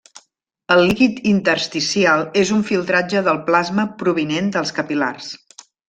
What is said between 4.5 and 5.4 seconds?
dels capil·lars.